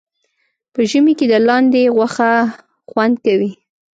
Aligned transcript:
په 0.73 0.79
ژمي 0.89 1.13
کې 1.19 1.25
د 1.31 1.35
لاندي 1.47 1.83
غوښه 1.95 2.31
خوند 2.89 3.15
کوي 3.25 3.51